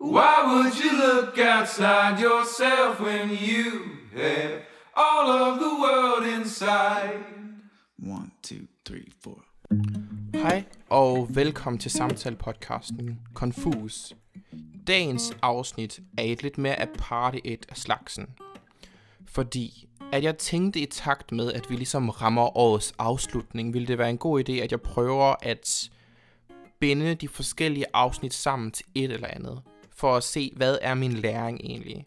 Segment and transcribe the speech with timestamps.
[0.00, 3.82] Why would you look outside yourself when you
[4.16, 4.62] have
[4.94, 7.24] all of the world inside?
[7.98, 9.44] One, two, three, four.
[10.34, 14.14] Hej og velkommen til samtale-podcasten Confus.
[14.86, 18.26] Dagens afsnit er et lidt mere aparte et af slagsen.
[19.26, 23.98] Fordi at jeg tænkte i takt med, at vi ligesom rammer årets afslutning, ville det
[23.98, 25.90] være en god idé, at jeg prøver at
[26.78, 29.62] binde de forskellige afsnit sammen til et eller andet.
[29.98, 32.06] For at se, hvad er min læring egentlig?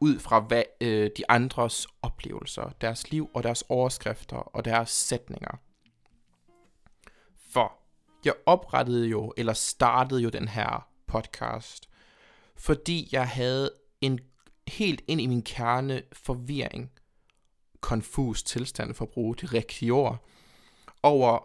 [0.00, 5.58] Ud fra hvad, øh, de andres oplevelser, deres liv og deres overskrifter og deres sætninger.
[7.52, 7.72] For
[8.24, 11.88] jeg oprettede jo, eller startede jo den her podcast,
[12.56, 14.18] fordi jeg havde en
[14.68, 16.90] helt ind i min kerne forvirring,
[17.80, 20.24] konfus tilstand for at bruge det rigtige ord,
[21.02, 21.38] over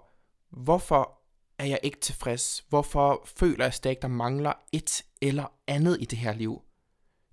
[0.49, 1.19] hvorfor
[1.57, 2.65] er jeg ikke tilfreds?
[2.69, 6.61] Hvorfor føler jeg stadig, der mangler et eller andet i det her liv?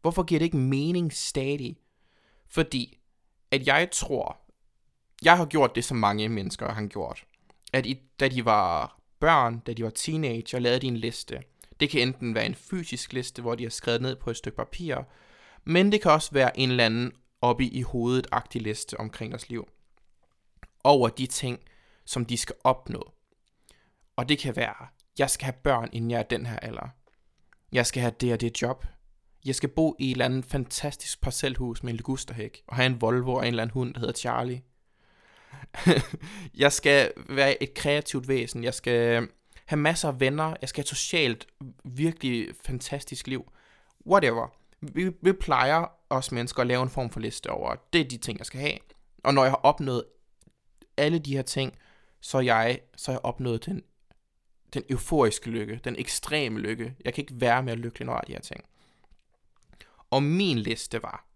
[0.01, 1.77] Hvorfor giver det ikke mening stadig?
[2.49, 2.99] Fordi
[3.51, 4.41] at jeg tror,
[5.23, 7.25] jeg har gjort det, som mange mennesker har gjort.
[7.73, 11.43] At I, da de var børn, da de var teenager, lavede de en liste.
[11.81, 14.57] Det kan enten være en fysisk liste, hvor de har skrevet ned på et stykke
[14.57, 14.97] papir,
[15.65, 19.69] men det kan også være en eller anden oppe i hovedet-agtig liste omkring deres liv.
[20.85, 21.59] Over de ting,
[22.05, 23.13] som de skal opnå.
[24.17, 24.87] Og det kan være,
[25.19, 26.89] jeg skal have børn, inden jeg er den her alder.
[27.73, 28.87] Jeg skal have det og det job.
[29.45, 33.01] Jeg skal bo i et eller andet fantastisk parcelhus med en ligusterhæk, og have en
[33.01, 34.63] Volvo og en eller anden hund, der hedder Charlie.
[36.55, 38.65] jeg skal være et kreativt væsen.
[38.65, 39.29] Jeg skal
[39.65, 40.57] have masser af venner.
[40.61, 41.47] Jeg skal have et socialt,
[41.85, 43.53] virkelig fantastisk liv.
[44.07, 44.49] Whatever.
[44.81, 48.17] Vi, vi plejer os mennesker at lave en form for liste over, det er de
[48.17, 48.79] ting, jeg skal have.
[49.25, 50.05] Og når jeg har opnået
[50.97, 51.79] alle de her ting,
[52.21, 53.83] så er jeg, så er jeg opnået den,
[54.75, 56.95] den euforiske lykke, den ekstreme lykke.
[57.05, 58.65] Jeg kan ikke være mere lykkelig, når jeg de her ting.
[60.11, 61.27] Og min liste var,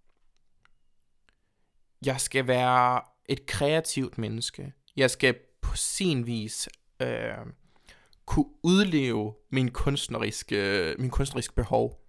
[2.05, 4.73] jeg skal være et kreativt menneske.
[4.97, 6.69] Jeg skal på sin vis
[7.01, 7.35] øh,
[8.27, 12.03] kunne udleve min kunstneriske, min kunstneriske behov.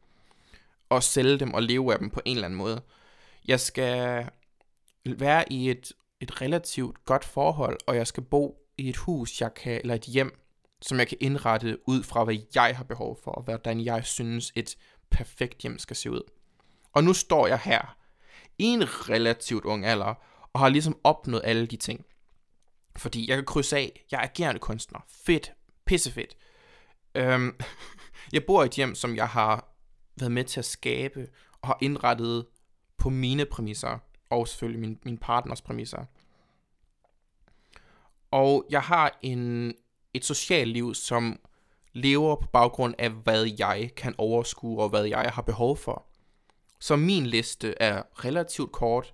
[0.90, 2.82] Og sælge dem og leve af dem på en eller anden måde.
[3.48, 4.30] Jeg skal
[5.06, 9.54] være i et, et relativt godt forhold, og jeg skal bo i et hus, jeg
[9.54, 10.40] kan, eller et hjem,
[10.82, 14.52] som jeg kan indrette ud fra, hvad jeg har behov for, og hvordan jeg synes,
[14.56, 14.78] et
[15.10, 16.22] perfekt hjem skal se ud.
[16.94, 17.98] Og nu står jeg her,
[18.58, 20.14] i en relativt ung alder,
[20.54, 22.06] og har ligesom opnået alle de ting.
[22.98, 25.00] Fordi jeg kan krydse af, jeg er agerende kunstner.
[25.26, 25.54] Fedt.
[25.86, 26.38] Pissefedt.
[27.16, 27.60] Øhm,
[28.34, 29.74] jeg bor i et hjem, som jeg har
[30.20, 31.28] været med til at skabe,
[31.62, 32.46] og har indrettet
[32.98, 33.98] på mine præmisser,
[34.30, 36.06] og selvfølgelig min, min partners præmisser.
[38.32, 39.74] Og jeg har en,
[40.14, 41.40] et socialt liv, som
[41.94, 46.06] lever på baggrund af, hvad jeg kan overskue, og hvad jeg har behov for.
[46.80, 49.14] Så min liste er relativt kort,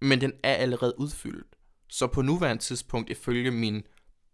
[0.00, 1.56] men den er allerede udfyldt.
[1.88, 3.82] Så på nuværende tidspunkt, ifølge min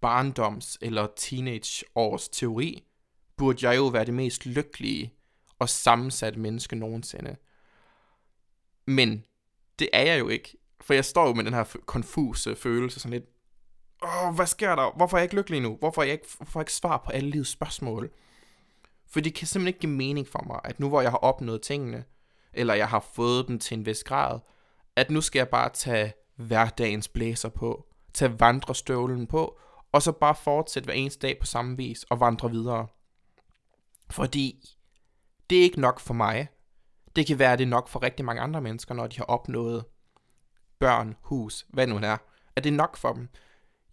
[0.07, 2.85] barndoms- eller teenageårs teori,
[3.37, 5.15] burde jeg jo være det mest lykkelige
[5.59, 7.37] og sammensatte menneske nogensinde.
[8.87, 9.25] Men
[9.79, 10.57] det er jeg jo ikke.
[10.81, 13.25] For jeg står jo med den her konfuse følelse, sådan lidt,
[14.03, 14.97] åh, hvad sker der?
[14.97, 15.77] Hvorfor er jeg ikke lykkelig nu?
[15.77, 18.11] Hvorfor er jeg ikke, hvorfor er jeg ikke svar på alle livets spørgsmål?
[19.11, 21.63] For det kan simpelthen ikke give mening for mig, at nu hvor jeg har opnået
[21.63, 22.05] tingene,
[22.53, 24.41] eller jeg har fået dem til en vis grad,
[24.97, 29.59] at nu skal jeg bare tage hverdagens blæser på, tage vandrestøvlen på,
[29.93, 32.87] og så bare fortsætte hver eneste dag på samme vis og vandre videre.
[34.11, 34.77] Fordi
[35.51, 36.49] det er ikke nok for mig.
[37.17, 39.85] Det kan være, det er nok for rigtig mange andre mennesker, når de har opnået
[40.79, 42.17] børn, hus, hvad nu det er.
[42.57, 43.29] At det er nok for dem.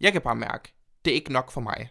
[0.00, 1.90] Jeg kan bare mærke, det er ikke nok for mig.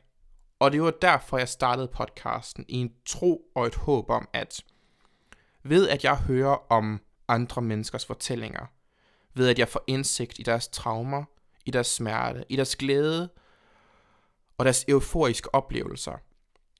[0.59, 4.61] Og det var derfor, jeg startede podcasten i en tro og et håb om, at
[5.63, 8.65] ved at jeg hører om andre menneskers fortællinger,
[9.33, 11.23] ved at jeg får indsigt i deres traumer,
[11.65, 13.29] i deres smerte, i deres glæde
[14.57, 16.17] og deres euforiske oplevelser,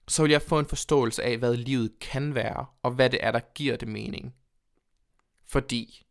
[0.07, 3.31] så vil jeg få en forståelse af, hvad livet kan være, og hvad det er,
[3.31, 4.35] der giver det mening.
[5.45, 6.06] Fordi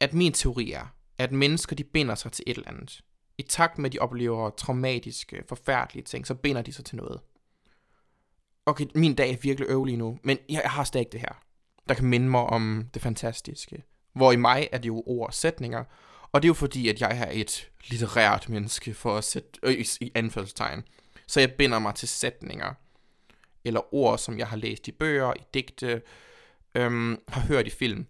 [0.00, 0.86] at min teori er,
[1.18, 3.00] at mennesker de binder sig til et eller andet.
[3.38, 7.20] I takt med, at de oplever traumatiske, forfærdelige ting, så binder de sig til noget.
[8.66, 11.42] Okay, min dag er virkelig øvelig nu, men jeg har stadig det her,
[11.88, 13.84] der kan minde mig om det fantastiske.
[14.12, 15.84] Hvor i mig er det jo ord og sætninger,
[16.32, 19.84] og det er jo fordi, at jeg er et litterært menneske, for at sætte, øh,
[20.00, 20.82] i anførselstegn.
[21.26, 22.74] Så jeg binder mig til sætninger,
[23.64, 26.02] eller ord, som jeg har læst i bøger, i digte,
[26.74, 28.06] øhm, har hørt i film.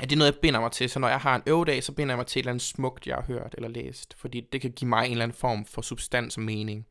[0.00, 1.92] At det er noget, jeg binder mig til, så når jeg har en øvedag, så
[1.92, 4.60] binder jeg mig til et eller andet smukt, jeg har hørt eller læst, fordi det
[4.60, 6.86] kan give mig en eller anden form for substans og mening.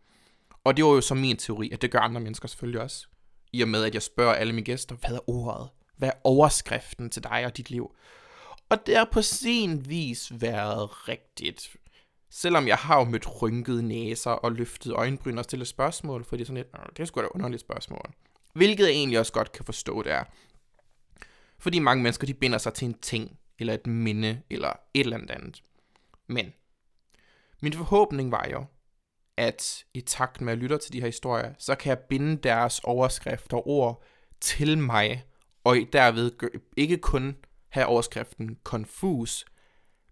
[0.63, 3.07] Og det var jo så min teori, at det gør andre mennesker selvfølgelig også.
[3.53, 5.69] i og med, at jeg spørger alle mine gæster, hvad er ordet?
[5.98, 7.95] Hvad er overskriften til dig og dit liv?
[8.69, 11.75] Og det har på sin vis været rigtigt.
[12.30, 16.47] Selvom jeg har jo mødt rynkede næser og løftet øjenbryn og stillet spørgsmål, fordi det
[16.47, 18.12] sådan lidt, det er sgu da underligt spørgsmål.
[18.54, 20.24] Hvilket jeg egentlig også godt kan forstå, det er.
[21.62, 25.18] Fordi mange mennesker, de binder sig til en ting, eller et minde, eller et eller
[25.18, 25.63] andet andet.
[26.28, 26.54] Men
[27.62, 28.66] min forhåbning var jo,
[29.38, 32.80] at i takt med at lytte til de her historier, så kan jeg binde deres
[32.80, 34.04] overskrifter og ord
[34.40, 35.25] til mig,
[35.63, 36.31] og derved
[36.78, 37.36] ikke kun
[37.69, 39.46] have overskriften konfus,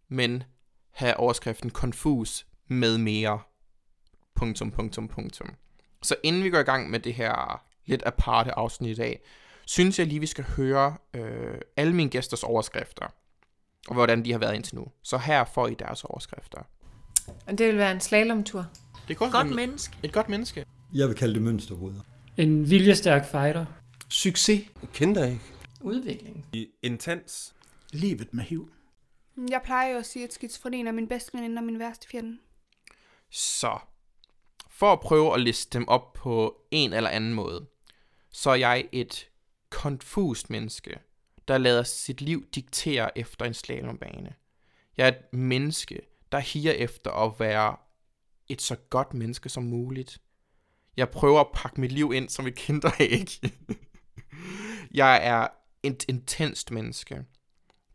[0.08, 0.44] men
[0.92, 3.42] have overskriften konfus med mere.
[4.36, 5.56] Punktum, punktum, punktum.
[6.02, 9.22] Så inden vi går i gang med det her lidt aparte afsnit i dag,
[9.70, 13.06] synes jeg lige, vi skal høre øh, alle mine gæsters overskrifter,
[13.88, 14.88] og hvordan de har været indtil nu.
[15.04, 16.60] Så her får I deres overskrifter.
[17.48, 18.66] Og det vil være en slalomtur.
[19.08, 19.98] Det er godt, Godt menneske.
[20.04, 20.66] Et godt menneske.
[20.94, 22.04] Jeg vil kalde det mønsterbrydere.
[22.38, 23.66] En viljestærk fighter.
[24.10, 24.62] Succes.
[24.94, 25.40] Kinderæg.
[25.82, 26.46] Udvikling.
[26.84, 27.56] Intens.
[27.92, 28.70] Livet med hiv.
[29.50, 32.38] Jeg plejer jo at sige, at skizofreni er min bedste veninde og min værste fjende.
[33.32, 33.80] Så,
[34.70, 37.66] for at prøve at liste dem op på en eller anden måde,
[38.32, 39.29] så er jeg et
[39.70, 41.00] konfust menneske,
[41.48, 44.36] der lader sit liv diktere efter en slalombane.
[44.98, 46.02] Jeg er et menneske,
[46.32, 47.76] der higer efter at være
[48.48, 50.22] et så godt menneske som muligt.
[50.98, 53.30] Jeg prøver at pakke mit liv ind som et kinderæg.
[54.92, 55.48] jeg er
[55.84, 57.26] et intenst menneske,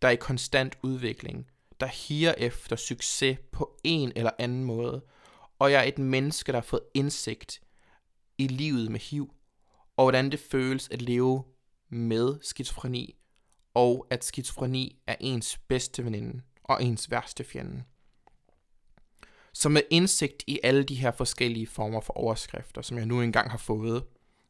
[0.03, 1.47] der er i konstant udvikling,
[1.81, 5.05] der higer efter succes på en eller anden måde,
[5.59, 7.61] og jeg er et menneske, der har fået indsigt
[8.39, 9.35] i livet med HIV,
[9.97, 11.45] og hvordan det føles at leve
[11.95, 13.17] med skizofreni,
[13.75, 17.85] og at skizofreni er ens bedste veninde og ens værste fjende.
[19.53, 23.51] Så med indsigt i alle de her forskellige former for overskrifter, som jeg nu engang
[23.51, 24.05] har fået,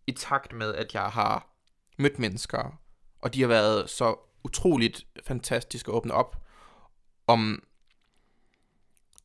[0.06, 1.54] i takt med, at jeg har
[1.98, 2.80] mødt mennesker,
[3.18, 6.36] og de har været så utroligt fantastiske at åbne op
[7.26, 7.62] om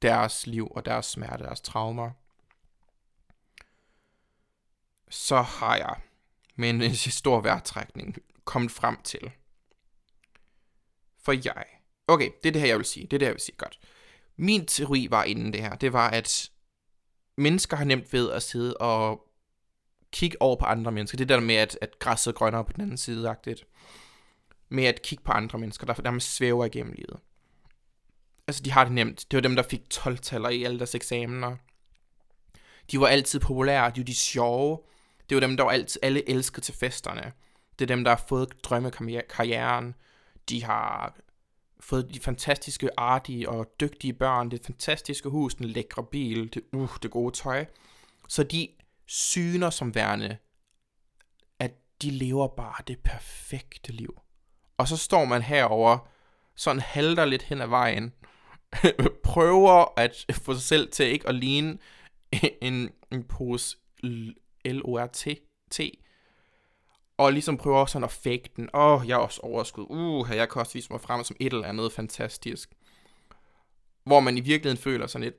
[0.02, 2.12] deres liv og deres smerte, deres traumer,
[5.10, 6.02] så har jeg
[6.60, 9.32] med en stor værtrækning kommet frem til.
[11.22, 11.66] For jeg...
[12.08, 13.04] Okay, det er det her, jeg vil sige.
[13.06, 13.56] Det er det, jeg vil sige.
[13.58, 13.80] Godt.
[14.38, 16.50] Min teori var inden det her, det var, at
[17.38, 19.28] mennesker har nemt ved at sidde og
[20.12, 21.18] kigge over på andre mennesker.
[21.18, 23.66] Det der med, at, at græsset er grønnere på den anden side, agtigt.
[24.70, 27.20] Med at kigge på andre mennesker, der, der man svæver igennem livet.
[28.48, 29.26] Altså, de har det nemt.
[29.32, 31.56] Det var dem, der fik 12-taller i alle deres eksamener.
[32.92, 34.80] De var altid populære, de var de sjove.
[35.30, 37.32] Det var dem, der alt, altid alle elsker til festerne.
[37.80, 39.96] Det er dem, der har fået drømmekarrieren.
[40.50, 41.16] De har
[41.80, 46.90] fået de fantastiske, artige og dygtige børn, det fantastiske hus, den lækre bil, det, uh,
[47.04, 47.66] det gode tøj.
[48.28, 48.68] Så de
[49.06, 50.38] syner som værende,
[51.60, 51.72] at
[52.02, 54.20] de lever bare det perfekte liv.
[54.78, 56.08] Og så står man herover
[56.56, 58.14] sådan halter lidt hen ad vejen,
[59.24, 61.78] prøver at få sig selv til ikke at ligne
[62.62, 63.78] en, en pose
[64.66, 65.80] L-O-R-T-T.
[67.18, 68.70] og ligesom prøver sådan at fake den.
[68.74, 69.86] Åh, oh, jeg er også overskud.
[69.90, 72.70] Uh, jeg kan også vise mig frem som et eller andet fantastisk.
[74.04, 75.36] Hvor man i virkeligheden føler sådan lidt,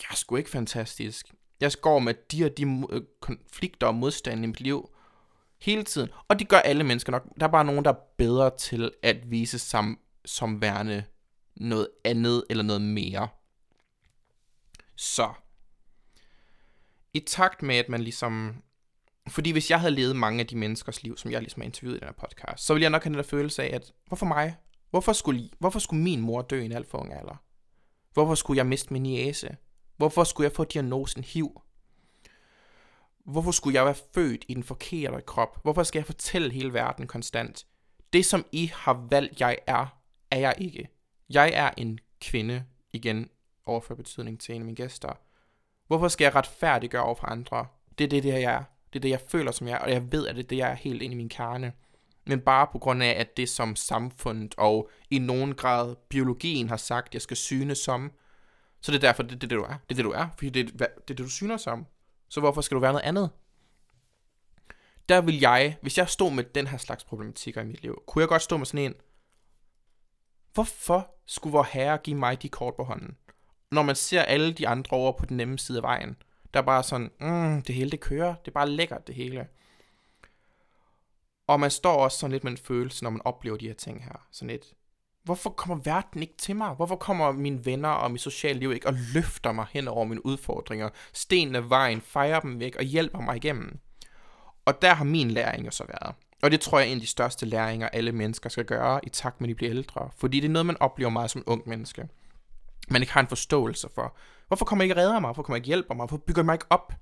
[0.00, 1.34] jeg er sgu ikke fantastisk.
[1.60, 4.90] Jeg går med de og de øh, konflikter og modstand i mit liv
[5.60, 6.08] hele tiden.
[6.28, 7.24] Og det gør alle mennesker nok.
[7.40, 9.84] Der er bare nogen, der er bedre til at vise sig
[10.24, 11.04] som værende
[11.56, 13.28] noget andet eller noget mere.
[14.96, 15.32] Så.
[17.14, 18.62] I takt med, at man ligesom...
[19.28, 21.96] Fordi hvis jeg havde levet mange af de menneskers liv, som jeg ligesom har interviewet
[21.96, 24.26] i den her podcast, så ville jeg nok have den der følelse af, at hvorfor
[24.26, 24.56] mig?
[24.90, 27.42] Hvorfor skulle, hvorfor skulle min mor dø i en alt for ung alder?
[28.12, 29.56] Hvorfor skulle jeg miste min jæse?
[29.96, 31.62] Hvorfor skulle jeg få diagnosen HIV?
[33.24, 35.62] Hvorfor skulle jeg være født i den forkerte krop?
[35.62, 37.66] Hvorfor skal jeg fortælle hele verden konstant?
[38.12, 39.86] Det, som I har valgt, jeg er,
[40.30, 40.88] er jeg ikke.
[41.30, 43.28] Jeg er en kvinde, igen
[43.66, 45.12] overfor betydning til en af mine gæster.
[45.90, 47.66] Hvorfor skal jeg retfærdiggøre over for andre?
[47.98, 48.62] Det er det, det jeg er.
[48.92, 50.56] Det er det, jeg føler, som jeg er, og jeg ved, at det er det,
[50.56, 51.72] jeg er helt ind i min kerne.
[52.26, 56.76] Men bare på grund af, at det som samfundet og i nogen grad biologien har
[56.76, 58.12] sagt, jeg skal synes som,
[58.80, 59.74] så det er derfor, det er det, du er.
[59.88, 61.86] Det er det, du er, fordi det er det, det du synes som.
[62.28, 63.30] Så hvorfor skal du være noget andet?
[65.08, 68.22] Der vil jeg, hvis jeg stod med den her slags problematikker i mit liv, kunne
[68.22, 68.94] jeg godt stå med sådan en,
[70.54, 73.16] hvorfor skulle vor herre give mig de kort på hånden?
[73.70, 76.16] Når man ser alle de andre over på den nemme side af vejen,
[76.54, 79.46] der er bare sådan, mm, det hele det kører, det er bare lækkert det hele.
[81.46, 84.04] Og man står også sådan lidt med en følelse, når man oplever de her ting
[84.04, 84.26] her.
[84.30, 84.66] Sådan lidt,
[85.24, 86.74] hvorfor kommer verden ikke til mig?
[86.74, 90.26] Hvorfor kommer mine venner og mit sociale liv ikke og løfter mig hen over mine
[90.26, 93.78] udfordringer, stenene af vejen, fejrer dem væk og hjælper mig igennem?
[94.64, 96.14] Og der har min læring jo så været.
[96.42, 99.08] Og det tror jeg er en af de største læringer, alle mennesker skal gøre i
[99.08, 100.10] takt med, at de bliver ældre.
[100.16, 102.08] Fordi det er noget, man oplever meget som ung menneske.
[102.90, 104.16] Man ikke har en forståelse for,
[104.48, 105.28] hvorfor kommer I ikke redder mig?
[105.28, 106.06] Hvorfor kommer I ikke hjælper mig?
[106.06, 106.92] Hvorfor bygger I mig ikke op?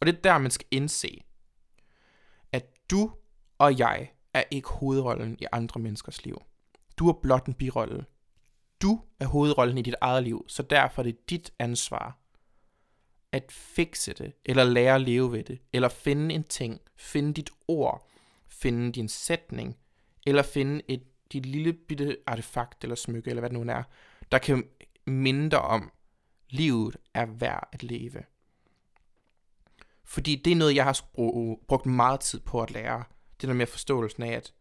[0.00, 1.24] Og det er der, man skal indse,
[2.52, 3.10] at du
[3.58, 6.42] og jeg er ikke hovedrollen i andre menneskers liv.
[6.98, 8.04] Du er blot en birolle.
[8.82, 12.18] Du er hovedrollen i dit eget liv, så derfor er det dit ansvar
[13.32, 17.50] at fikse det, eller lære at leve ved det, eller finde en ting, finde dit
[17.68, 18.08] ord,
[18.48, 19.76] finde din sætning,
[20.26, 23.82] eller finde et dit lille bitte artefakt eller smykke, eller hvad det nu er,
[24.32, 24.64] der kan
[25.06, 25.92] mindre om,
[26.50, 28.22] livet er værd at leve.
[30.04, 33.04] Fordi det er noget, jeg har øh, brugt meget tid på at lære.
[33.40, 34.52] Det der med forståelsen af, at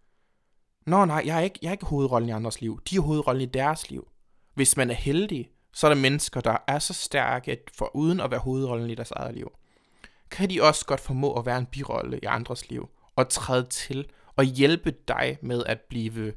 [0.85, 2.81] Nå nej, jeg er, ikke, jeg er ikke hovedrollen i andres liv.
[2.89, 4.07] De er hovedrollen i deres liv.
[4.53, 8.19] Hvis man er heldig, så er der mennesker, der er så stærke, at for uden
[8.19, 9.51] at være hovedrollen i deres eget liv,
[10.31, 14.09] kan de også godt formå at være en birolle i andres liv, og træde til
[14.35, 16.33] og hjælpe dig med at blive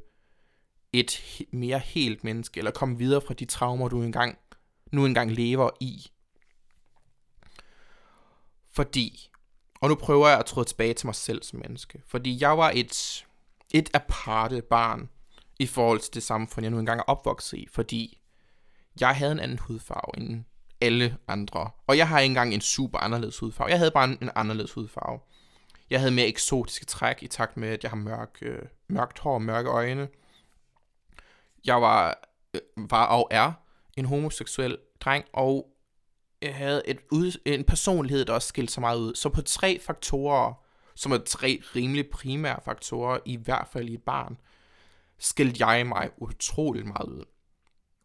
[0.93, 4.37] et mere helt menneske, eller komme videre fra de traumer, du engang,
[4.91, 6.11] nu engang lever i.
[8.71, 9.29] Fordi,
[9.81, 12.71] og nu prøver jeg at træde tilbage til mig selv som menneske, fordi jeg var
[12.75, 13.25] et,
[13.73, 15.09] et aparte barn
[15.59, 18.21] i forhold til det samfund, jeg nu engang er opvokset i, fordi
[18.99, 20.43] jeg havde en anden hudfarve end
[20.81, 21.69] alle andre.
[21.87, 23.69] Og jeg har ikke engang en super anderledes hudfarve.
[23.69, 25.19] Jeg havde bare en, en anderledes hudfarve.
[25.89, 29.33] Jeg havde mere eksotiske træk i takt med, at jeg har mørk, øh, mørkt hår
[29.33, 30.07] og mørke øjne.
[31.65, 33.51] Jeg var, øh, var og er
[33.97, 35.69] en homoseksuel dreng, og
[36.41, 39.15] jeg havde et ud, en personlighed, der også skilte så meget ud.
[39.15, 40.53] Så på tre faktorer,
[40.95, 44.37] som er tre rimelig primære faktorer, i hvert fald i et barn,
[45.17, 47.23] skilte jeg mig utrolig meget ud.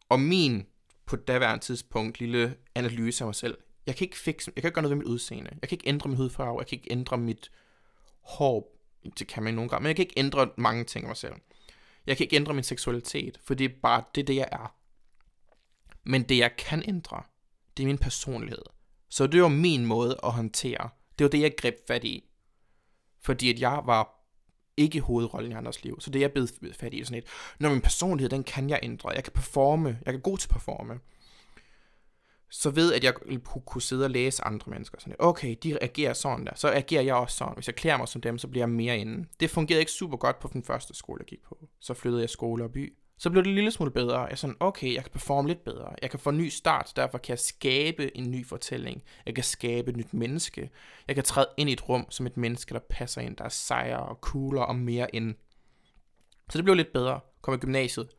[0.09, 0.65] Og min
[1.05, 3.57] på daværende tidspunkt lille analyse af mig selv.
[3.85, 5.49] Jeg kan ikke fikse, jeg kan ikke gøre noget ved mit udseende.
[5.61, 7.51] Jeg kan ikke ændre min hudfarve, jeg kan ikke ændre mit
[8.21, 8.75] hår.
[9.19, 11.33] Det kan man nogle gange, men jeg kan ikke ændre mange ting af mig selv.
[12.09, 14.75] Jeg kan ikke ændre min seksualitet, for det er bare det, det jeg er.
[16.03, 17.23] Men det, jeg kan ændre,
[17.77, 18.61] det er min personlighed.
[19.09, 20.89] Så det var min måde at håndtere.
[21.19, 22.29] Det var det, jeg greb fat i.
[23.21, 24.25] Fordi at jeg var
[24.77, 26.01] ikke hovedrollen i andres liv.
[26.01, 27.27] Så det jeg blev fat i sådan et,
[27.59, 29.09] når min personlighed, den kan jeg ændre.
[29.09, 29.99] Jeg kan performe.
[30.05, 30.99] Jeg kan god til at performe.
[32.49, 33.13] Så ved at jeg
[33.65, 34.99] kunne sidde og læse andre mennesker.
[34.99, 36.51] Sådan, okay, de reagerer sådan der.
[36.55, 37.53] Så agerer jeg også sådan.
[37.53, 39.27] Hvis jeg klæder mig som dem, så bliver jeg mere inde.
[39.39, 41.67] Det fungerede ikke super godt på den første skole, jeg gik på.
[41.79, 42.93] Så flyttede jeg skole og by.
[43.17, 44.19] Så blev det en lille smule bedre.
[44.19, 45.95] Jeg er sådan, okay, jeg kan performe lidt bedre.
[46.01, 49.03] Jeg kan få en ny start, derfor kan jeg skabe en ny fortælling.
[49.25, 50.69] Jeg kan skabe et nyt menneske.
[51.07, 53.49] Jeg kan træde ind i et rum som et menneske, der passer ind, der er
[53.49, 55.35] sejere og cooler og mere ind.
[56.49, 57.19] Så det blev lidt bedre.
[57.41, 58.09] Kom i gymnasiet.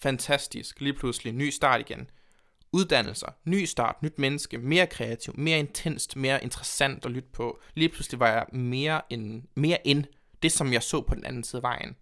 [0.00, 0.80] Fantastisk.
[0.80, 1.32] Lige pludselig.
[1.32, 2.10] Ny start igen.
[2.72, 3.28] Uddannelser.
[3.44, 4.02] Ny start.
[4.02, 4.58] Nyt menneske.
[4.58, 5.34] Mere kreativ.
[5.38, 6.16] Mere intenst.
[6.16, 7.60] Mere interessant at lytte på.
[7.74, 10.04] Lige pludselig var jeg mere, end, mere end
[10.42, 11.96] Det, som jeg så på den anden side af vejen.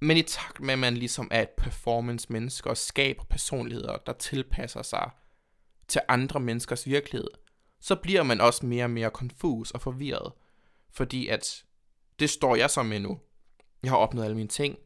[0.00, 4.82] Men i takt med, at man ligesom er et performance-menneske og skaber personligheder, der tilpasser
[4.82, 5.10] sig
[5.88, 7.28] til andre menneskers virkelighed,
[7.80, 10.32] så bliver man også mere og mere konfus og forvirret.
[10.92, 11.64] Fordi at
[12.18, 13.20] det står jeg så med nu.
[13.82, 14.78] Jeg har opnået alle mine ting,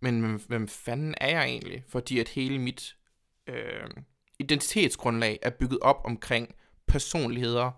[0.00, 1.84] men hvem, hvem fanden er jeg egentlig?
[1.88, 2.96] Fordi at hele mit
[3.46, 3.90] øh,
[4.38, 6.54] identitetsgrundlag er bygget op omkring
[6.86, 7.70] personligheder,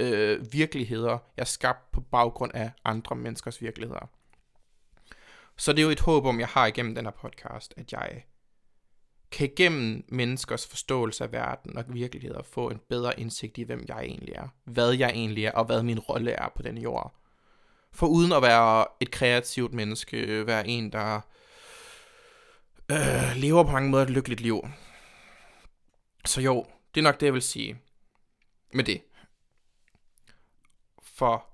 [0.00, 4.10] øh, virkeligheder, jeg er skabt på baggrund af andre menneskers virkeligheder.
[5.56, 8.24] Så det er jo et håb om, jeg har igennem den her podcast, at jeg
[9.30, 14.00] kan igennem menneskers forståelse af verden og virkeligheder få en bedre indsigt i, hvem jeg
[14.00, 17.14] egentlig er, hvad jeg egentlig er, og hvad min rolle er på denne jord.
[17.92, 21.20] For uden at være et kreativt menneske, være en, der
[22.92, 24.68] øh, lever på mange måder et lykkeligt liv.
[26.24, 27.78] Så jo, det er nok det, jeg vil sige
[28.72, 29.02] med det.
[31.02, 31.46] For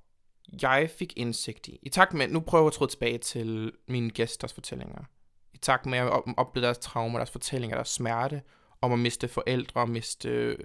[0.62, 1.78] jeg fik indsigt i.
[1.82, 5.04] I takt med, nu prøver jeg at tråde tilbage til mine gæsters fortællinger.
[5.52, 8.42] I takt med at opleve deres traumer, deres fortællinger, deres smerte,
[8.80, 10.58] om at miste forældre, miste øh,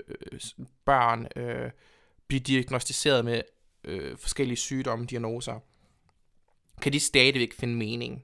[0.85, 1.71] børn, øh,
[2.27, 3.41] blive diagnostiseret med
[3.83, 5.59] øh, forskellige sygdomme, diagnoser,
[6.81, 8.23] kan de stadigvæk finde mening.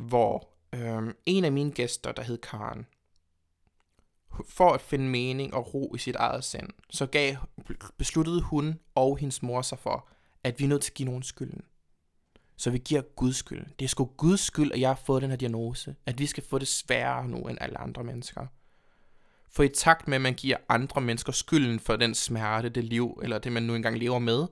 [0.00, 2.86] Hvor øhm, en af mine gæster, der hed Karen,
[4.48, 7.36] for at finde mening og ro i sit eget sind, så gav,
[7.96, 10.08] besluttede hun og hendes mor sig for,
[10.44, 11.62] at vi er nødt til at give nogen skylden.
[12.56, 13.66] Så vi giver Guds skyld.
[13.78, 15.96] Det er sgu Guds skyld, at jeg har fået den her diagnose.
[16.06, 18.46] At vi skal få det sværere nu end alle andre mennesker.
[19.50, 23.20] For i takt med, at man giver andre mennesker skylden for den smerte, det liv,
[23.22, 24.46] eller det man nu engang lever med,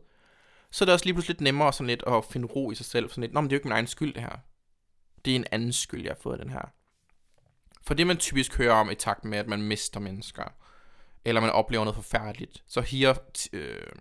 [0.71, 2.87] så er det også lige pludselig lidt nemmere sådan lidt at finde ro i sig
[2.87, 3.09] selv.
[3.09, 4.39] Sådan lidt, Nå, men det er jo ikke min egen skyld, det her.
[5.29, 6.73] Det er en anden skyld, jeg har fået den her.
[7.83, 10.45] For det man typisk hører om i takt med, at man mister mennesker,
[11.25, 13.15] eller man oplever noget forfærdeligt, så her
[13.53, 13.93] øh,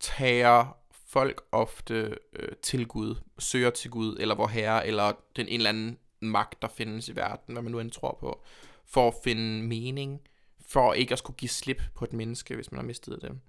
[0.00, 5.54] tager folk ofte øh, til Gud, søger til Gud, eller vor herre, eller den en
[5.54, 8.44] eller anden magt, der findes i verden, hvad man nu end tror på,
[8.86, 10.20] for at finde mening,
[10.60, 13.40] for ikke at skulle give slip på et menneske, hvis man har mistet det.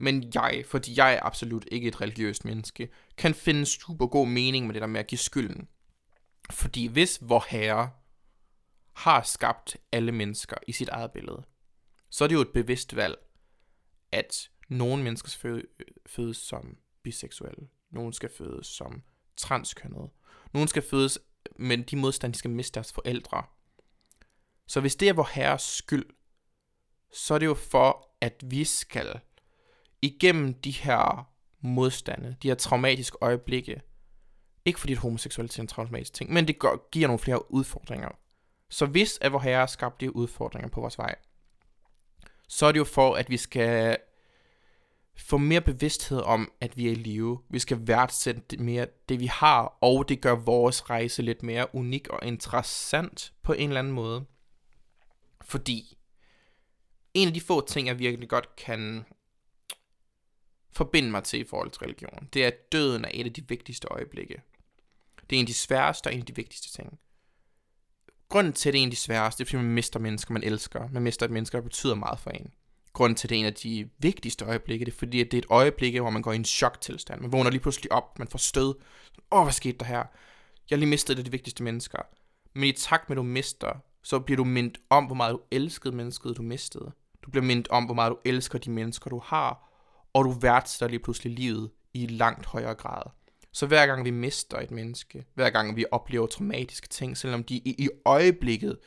[0.00, 4.66] Men jeg, fordi jeg er absolut ikke et religiøst menneske, kan finde super god mening
[4.66, 5.68] med det der med at give skylden.
[6.50, 7.90] Fordi hvis vor herre
[8.92, 11.42] har skabt alle mennesker i sit eget billede,
[12.10, 13.18] så er det jo et bevidst valg,
[14.12, 15.62] at nogle mennesker skal
[16.06, 19.02] fødes som biseksuelle, nogle skal fødes som
[19.36, 20.10] transkønnede,
[20.52, 21.18] nogle skal fødes
[21.56, 23.42] men de modstand, de skal miste deres forældre.
[24.66, 26.06] Så hvis det er vor herres skyld,
[27.12, 29.20] så er det jo for, at vi skal
[30.02, 31.30] igennem de her
[31.60, 33.80] modstande, de her traumatiske øjeblikke,
[34.64, 38.08] ikke fordi et homoseksualitet er en traumatisk ting, men det gør, giver nogle flere udfordringer.
[38.68, 41.14] Så hvis at vor herre har skabt de udfordringer på vores vej,
[42.48, 43.96] så er det jo for, at vi skal
[45.16, 47.38] få mere bevidsthed om, at vi er i live.
[47.50, 51.74] Vi skal værdsætte det mere det, vi har, og det gør vores rejse lidt mere
[51.74, 54.24] unik og interessant på en eller anden måde.
[55.44, 55.98] Fordi
[57.14, 59.04] en af de få ting, jeg virkelig godt kan
[60.72, 63.48] forbinde mig til i forhold til religion, det er, at døden er et af de
[63.48, 64.42] vigtigste øjeblikke.
[65.30, 66.98] Det er en af de sværeste og en af de vigtigste ting.
[68.28, 70.32] Grunden til, at det er en af de sværeste, det er, fordi man mister mennesker,
[70.32, 70.88] man elsker.
[70.92, 72.52] Man mister et menneske, der betyder meget for en.
[72.92, 75.36] Grunden til, at det er en af de vigtigste øjeblikke, det er, fordi at det
[75.36, 77.20] er et øjeblik, hvor man går i en choktilstand.
[77.20, 78.74] Man vågner lige pludselig op, man får stød.
[79.32, 80.04] Åh, hvad skete der her?
[80.70, 81.98] Jeg har lige mistet det de vigtigste mennesker.
[82.54, 83.72] Men i takt med, at du mister,
[84.02, 86.92] så bliver du mindt om, hvor meget du elskede mennesket, du mistede.
[87.22, 89.69] Du bliver mindt om, hvor meget du elsker de mennesker, du har.
[90.12, 93.02] Og du værdsætter lige pludselig livet i langt højere grad.
[93.52, 97.54] Så hver gang vi mister et menneske, hver gang vi oplever traumatiske ting, selvom de
[97.54, 98.78] i, i øjeblikket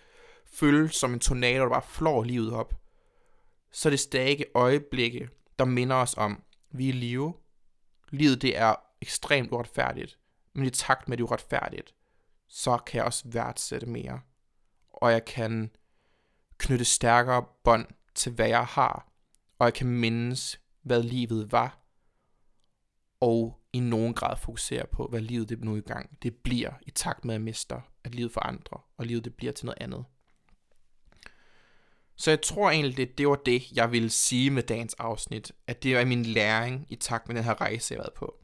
[0.46, 2.74] føles som en tornado, der bare flår livet op,
[3.72, 6.32] så er det stadig øjeblikke, der minder os om,
[6.72, 7.34] at vi er i live.
[8.10, 10.20] Livet det er ekstremt uretfærdigt,
[10.54, 11.94] men i takt med, det uretfærdigt,
[12.48, 14.22] så kan jeg også værdsætte mere.
[14.94, 15.72] Og jeg kan
[16.58, 19.12] knytte stærkere bånd til, hvad jeg har.
[19.60, 21.80] Og jeg kan mindes, hvad livet var.
[23.20, 26.92] Og i nogen grad fokusere på, hvad livet det nu i gang det bliver i
[26.92, 30.06] takt med, at mister, at livet forandrer, og livet det bliver til noget andet.
[32.16, 35.84] Så jeg tror egentlig, det, det var det, jeg ville sige med dagens afsnit, at
[35.84, 38.44] det er min læring i takt med den her rejse, jeg har været på.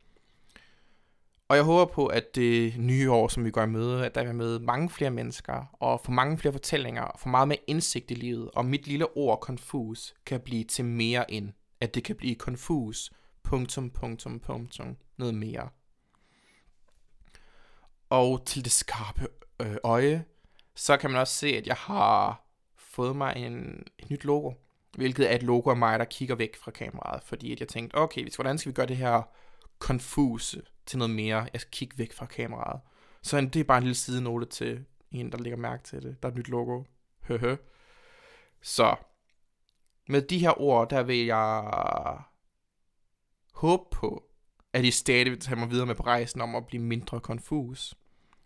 [1.50, 4.24] Og jeg håber på, at det nye år, som vi går i møde, at der
[4.24, 8.12] vil med mange flere mennesker, og få mange flere fortællinger, og få meget mere indsigt
[8.12, 12.16] i livet, og mit lille ord konfus kan blive til mere end, at det kan
[12.16, 13.12] blive konfus,
[13.44, 15.70] punktum, punktum, punktum, noget mere.
[18.10, 19.28] Og til det skarpe
[19.62, 20.26] øh, øje,
[20.76, 22.46] så kan man også se, at jeg har
[22.78, 24.54] fået mig en, et nyt logo,
[24.96, 27.96] hvilket er et logo af mig, der kigger væk fra kameraet, fordi at jeg tænkte,
[27.96, 29.22] okay, hvordan skal vi gøre det her
[29.80, 31.50] konfuse til noget mere?
[31.54, 32.82] Jeg skal kigge væk fra kameraet.
[33.22, 36.24] Så det er bare en lille sidenote til en, der lægger mærke til det.
[36.24, 36.84] Der er et nyt logo.
[37.22, 37.56] Høhø.
[38.62, 38.96] Så
[40.10, 42.20] med de her ord, der vil jeg
[43.54, 44.24] håbe på,
[44.74, 47.96] at I stadig vil tage mig videre med på rejsen om at blive mindre konfus.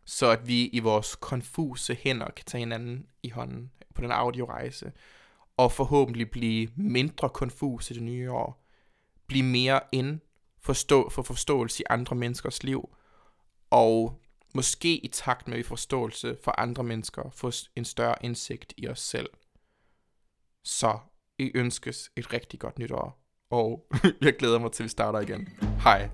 [0.06, 4.91] Så at vi i vores konfuse hænder kan tage hinanden i hånden på den audiorejse,
[5.58, 8.65] og forhåbentlig blive mindre konfus i det nye år.
[9.28, 10.19] Blive mere ind
[10.60, 12.95] forstå, for forståelse i andre menneskers liv,
[13.69, 14.21] og
[14.54, 18.99] måske i takt med, vi forståelse for andre mennesker, få en større indsigt i os
[18.99, 19.30] selv.
[20.63, 20.99] Så
[21.39, 23.86] i ønskes et rigtig godt nytår, og
[24.22, 25.50] jeg glæder mig til, at vi starter igen.
[25.84, 26.10] Hej.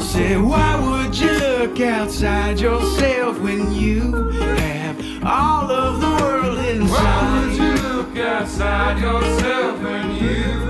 [0.00, 6.90] Say, why would you look outside yourself when you have all of the world inside?
[6.90, 10.65] Why would you look outside yourself when you